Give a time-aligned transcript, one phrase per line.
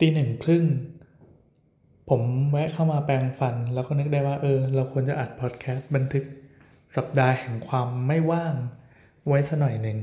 [0.00, 0.64] ตีหนึ่งครึ่ง
[2.08, 6.24] ผมแวะเข้ามาแปรงฟัน แล้วก็นึกได้ว่าเออ เราควรจะอัดพอดแคสต์บันทึก
[6.96, 8.54] สัปดาห์แห่งความไม่ว่าง
[9.28, 9.98] ไว้สัหน่อยหนึ่ง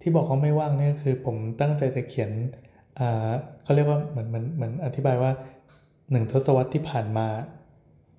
[0.00, 2.30] ที่บอกว่าไม่ว่างนี่ยคือผมตั้งใจจะเขียน
[3.62, 5.32] เขาเรียกว่าเหมือนเหมือนเหมือนอธิบายว่า
[6.10, 7.28] หนึ่งทศวรรษที่ผ่านมา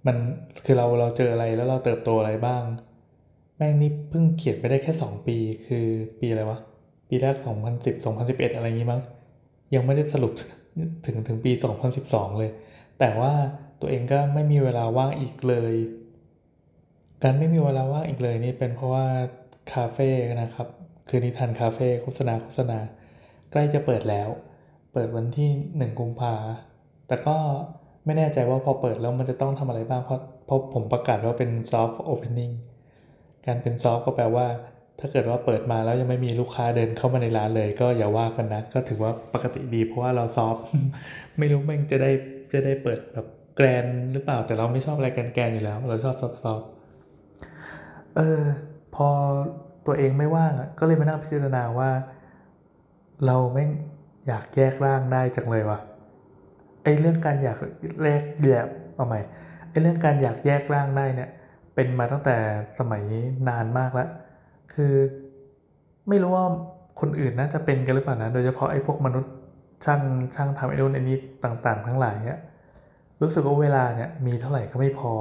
[0.07, 0.17] มัน
[0.65, 2.63] คือเราเราเจออะไรแล้วเราเติบโตอะไรบ้าง
[3.57, 5.85] แม่งนี่เพิ่งเขียนไปได้แค่สองปีคือ
[6.19, 6.59] ปีอะไรวะ
[7.07, 9.01] ปีแรกสองพันสิบสองพันสิบเอ็ดอะไรอย่างงี้มั้ง
[9.75, 10.33] ยังไม่ได้สรุป
[11.05, 11.51] ถึงถึงปี
[11.95, 12.51] 2012 เลย
[12.99, 13.33] แต่ว่า
[13.81, 15.73] ตัวเองก็ไม่มีเวลาว่างอีกเลย
[17.23, 19.05] การไม่มีเวลาว่างอีกเลยนี่เป็นเพราะว่า
[19.73, 20.09] คาเฟ่
[20.41, 20.67] นะครับ
[21.09, 22.79] คือนิทานคาเฟ่โฆษณาโฆษณา
[23.51, 24.29] ใกล้จะเปิดแล้ว
[24.93, 26.35] เปิดวันที่หนึ่งกุมภา
[27.07, 27.35] แต่ก็
[28.05, 32.53] ไม่แน่ใจว่าพอเปิดแล้วมันจะต้องทำอะไรบ้างเพราะเพราะผมประกาศว่าเป็น soft opening
[33.45, 34.47] การเป็น soft ก็แปลว่า
[34.99, 40.55] ถ้าเกิดว่าเปิดมาแล้วยังไม่มีลูกค้าเดินเข้ามาในร้านเลย ก็อย่าว่ากันนะ ก็ถือว่าปกติดี เพราะว่าเราซอฟ
[41.39, 42.11] ไม่รู้แมันจะได้
[42.53, 46.61] จะได้เปิดแบบแกรนหรือเปล่าแต่เราไม่ชอบอะไรแกรนอยู่แล้ว เราชอบซอฟซอฟ
[48.15, 48.41] เออ
[48.95, 49.09] พอ
[49.85, 51.91] ตัวเองไม่ว่างอะก็เลยมานั่งพิจารณาว่า
[53.25, 53.65] เราไม่
[54.27, 55.79] อยากแยกร่างได้จังเลยวะ
[56.83, 57.57] ไอ้เรื่องการอยาก
[58.03, 59.19] แยกแยกเอาใหม่
[59.69, 61.29] ไอ้เรื่องการอยากแยกร่างได้เนี่ย
[61.75, 62.35] เป็นมาตั้งแต่
[62.79, 63.03] สมัย
[63.49, 64.09] นานมากแล้ว
[64.73, 64.93] คือ
[66.09, 66.45] ไม่รู้ว่า
[66.99, 69.31] คนอื่นน่าจะเป็นกันหรือเปล่านะ โดยเฉพาะไอ้พวกมนุษย์
[69.85, 70.01] ช่าง
[70.35, 72.39] ช่างทำไอ้นู่นไอ้นี่ต่าง ๆ ทั้งหลายเนี่ย
[73.21, 75.11] รู้สึกว่าเวลาเนี่ยมีเท่าไหร่ก็ไม่พอ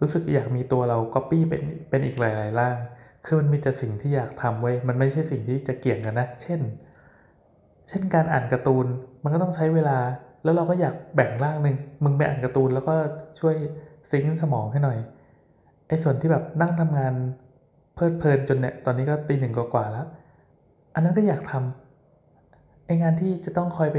[0.00, 2.76] รู้สึกอยากมีตัวเราก๊อปปี้เป็นเป็นอีกหลายๆร่าง
[3.24, 6.60] คือมันมีแต่สิ่งที่อยากทำเว้ยมันไม่ใช่สิ่งที่จะเกี่ยงกันนะ เช่น
[7.88, 8.86] เช่นการอ่านการ์ตูน
[9.22, 9.98] มันก็ต้องใช้เวลา
[10.44, 12.94] แล้วเราก็อยากแบ่งร่างหนึ่งมึงไปอ่านการ์ตูนแล้วก็
[13.40, 13.54] ช่วย
[14.10, 14.98] ซิงค์สมองให้หน่อย
[15.88, 17.14] ไอ้ส่วนที่แบบนั่งทำงาน
[17.94, 20.06] เพลิดเพลินจนเนี่ยตอนนี้ก็ตีหนึ่งกว่าแล้ว
[20.94, 23.98] อันนั้นก็อยากทำไองานที่จะต้องคอยไป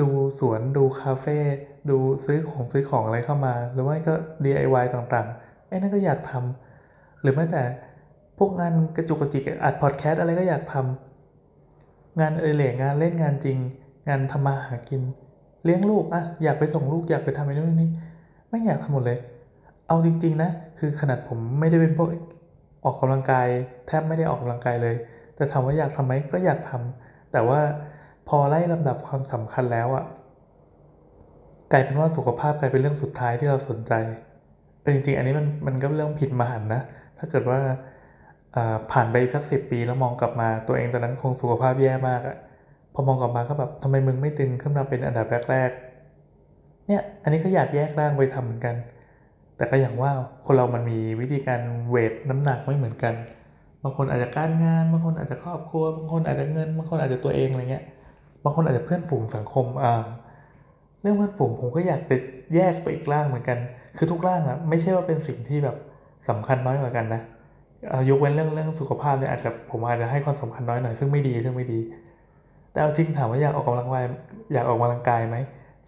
[0.00, 1.38] ดูสวนดูคาเฟ่
[1.90, 7.62] ดูซื้อของซื้อของอะไรเข้ามา หรือว่าก็ DIY ต่างๆไอ้นั่นก็อยากทำหรือแม้แต่
[8.38, 13.58] พวกงานกระจุกกระจิกอัดพอดแคสต์อะไรก็อยากทำงานเอเลงานเล่นงานจริง
[14.08, 15.02] งานทำมาหากิน
[15.64, 17.90] เลี้ยงลูกอะอยากไปส่งลูกอยากไปทำอะไรนู่นนี่
[18.50, 19.18] ไม่อยากทำหมดเลย
[19.88, 22.08] เอาจริง ๆ นะ คือขนาดผมไม่ได้เป็นพวก
[22.84, 23.46] ออกกำลังกาย
[23.86, 24.96] แทบไม่ได้ออกกำลังกายเลย
[25.36, 27.60] แต่ถามว่าอยากทำไหมก็อยากทำแต่ว่า
[28.28, 30.04] พอไล่ลำดับความสำคัญแล้วอะ
[31.72, 33.92] กลายเป็นว่าสุขภาพกลายเป็นเรื่องสุดท้ายที่เราสนใจ
[34.82, 36.82] เออจริงๆ อันนี้มันมันก็เรื่องผิดมหันนะ
[37.18, 37.60] ถ้าเกิดว่า
[38.92, 42.36] ผ่านไปสักสิปีแล้วมองกลับมาตัวเองตอนนั้นคงสุขภาพแย่มากอะ
[42.94, 48.74] พอมองกลับมาก็แบบทำไมมึงไม่ตึงขึ้นมาเป็นอันดับแรกๆเนี่ยอันนี้ก็อยากแยกร่างไปทำเหมือนกัน
[49.56, 50.10] แต่ก็อย่างว่า
[50.46, 53.14] คนเรามันมีวิธีการเวทน้ำหนักไม่เหมือนกัน
[53.82, 57.84] บางคนอาจจะการงาน บางคนอาจจะครอบครัว บางคนอาจจะเงิน บางคนอาจจะตัวเองอะไรเงี้ย
[58.44, 60.04] บางคนอาจจะเพื่อนฝูงสังคมอ่า
[61.02, 62.16] เรื่องเพื่อนฝูงผมก็อยากจะ
[62.54, 63.58] แยกไปอีกร่างเหมือนกัน
[63.96, 65.76] คือทุกร่างอะไม่ใช่ว่าเป็นสิ่งที่แบบ
[66.28, 67.22] สำคัญน้อยกว่ากันนะ
[68.10, 71.80] ยกเว้นเรื่องเรื่องสุขภาพเนี่ยอาจจะผมอาจจะให้ความสำคัญน้อยหน่อยซึ่งไม่ดีซึ่งไม่ดี
[72.72, 74.04] แต่เอาจริงถามว่าอยากออกกำลังกาย
[74.52, 75.36] อยากออกกำลังกายไหม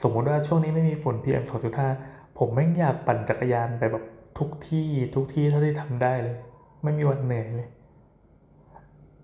[0.03, 4.05] สมมติว่าช่วงนี้ไม่มีฝุ่น PM 2.5 ผมไม่งอยากปั่นจักรยานไปแบบ
[4.39, 6.37] ทุกที่ทุกที่เท่าที่ทำได้เลย
[6.83, 7.69] ไม่มีวันเหนื่อยเลย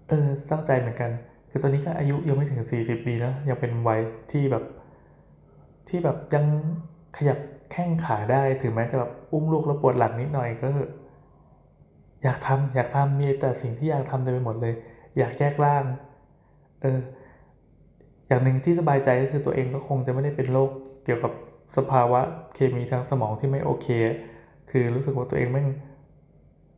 [0.09, 1.11] เออเศร้าใจเหมือนกัน
[1.51, 4.01] คือตอนนี้ก็อายุยังไม่ถึง 40 ปีแล้วยังเป็นวัย
[4.33, 4.65] ที่แบบ
[5.89, 6.45] ที่แบบยัง
[7.17, 7.39] ขยับ
[7.73, 10.69] แข้งขาได้ถึงแม้จะแบบอุ้มลูกแล้วปวดหลังนิดหน่อยก็
[12.23, 14.75] อยากทำอยากทำมีแต่สิ่งที่อยากทำเต็มไปหมดเลย
[15.19, 15.85] อยากแยกร่าง
[16.81, 16.99] เออ
[18.29, 20.71] อย่างหนึ่งที่สบายใจก็คือตัวเองก็คงจะไม่ได้เป็นโรค
[21.05, 21.33] เกี่ยวกับ
[21.77, 22.21] สภาวะ
[22.55, 23.89] เคมีทางสมองที่ไม่โอเค
[24.71, 25.63] คือรู้สึกว่าตัวเองไม่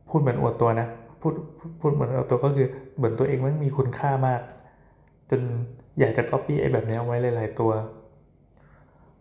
[0.09, 0.87] พูดเหมือนอวดตัวนะ
[1.21, 1.33] พูด
[1.79, 2.67] พูดเหมือนอวดตัวก็คือ
[2.97, 4.41] เหมือนตัวเองไม่มีคุณค่ามาก
[5.29, 5.41] จน
[5.99, 7.71] อยากจะก๊อปปี้ไอ้แบบนี้เอาไว้หลาย ๆ ตัว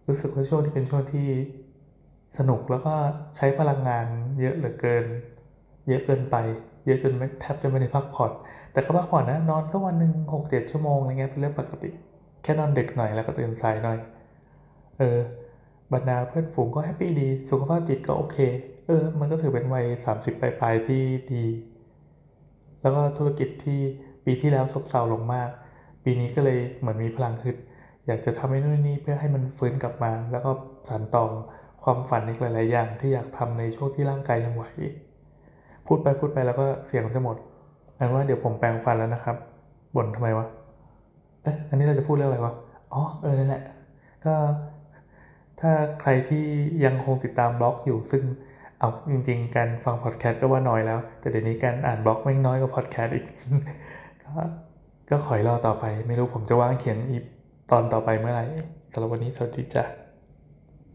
[0.08, 1.28] รู้สึกว่าช่วงที่เป็นช่วงที่
[2.38, 2.94] สนุกแล้วก็
[3.36, 4.06] ใช้พลังงาน
[4.40, 5.04] เยอะเหลือเกิน
[5.88, 6.36] เยอะเกินไป
[6.86, 8.32] เยอะจนแทบจะไม่ได้พักผ่อน
[8.72, 11.90] แต่ก็พักผ่อนนะ นอนก็วันหนึ่งหกเจ็ดชั่วโมงอะไรเงี้ยเป็นเรื่องปกติ
[12.42, 13.98] แค่นอนเดึกหน่อยแล้วก็ตื่นสายหน่อย
[14.98, 15.18] เออ
[15.94, 18.38] บรรดาเพื่อนฝูงก็แฮปปี้ดี สุขภาพจิตก็โอเค
[18.86, 21.02] เออ มันก็ถือเป็นวัยสามสิบปลายๆที่
[21.32, 21.44] ดี
[22.80, 23.80] แล้วก็ธุรกิจที่
[24.24, 25.48] ปีที่แล้วซบเซาลงมาก
[26.04, 27.56] ปีนี้ก็เลยเหมือนมีพลังฮึด
[28.06, 30.50] อยากจะทำให้นู่นนี่เพื่อให้มันฟื้นกลับมา แล้วก็
[30.88, 31.24] สานต่อ
[31.82, 34.64] ความฝันอีกหลายๆอย่างที่อยากทำในช่วงที่ร่างกายยังไหว
[35.86, 37.36] พูดไปพูดไปแล้วก็เสียงจะหมด
[37.98, 39.36] อันว่าเดี๋ยวผมแปลงฟันแล้วนะครับ
[39.96, 40.46] บ่นทำไมวะ
[41.42, 42.54] เอ๊ะ อันนี้เราจะพูดเรื่องอะไรวะ
[42.92, 43.62] อ๋อ เออ นั่นแหละ
[44.24, 44.34] ก็
[45.60, 46.44] ถ้าใครที่
[46.84, 48.24] ยังคงติดตามบล็อกอยู่ ซึ่ง
[48.78, 53.26] เอาจริง ๆ การฟังพอดแคสต์ก็ว่าน้อยแล้ว แต่เดี๋ยวนี้การอ่านบล็อกไม่น้อยกว่าพอดแคสต์อีก
[54.24, 54.30] ก็
[55.10, 57.18] ก็ขอยรอต่อไป ไม่รู้ผมจะว่างเขียนอี
[57.70, 58.44] ตอนต่อไปเมื่อไหร่
[58.92, 60.01] สำหรับวันนี้สวัสดีจ้ะ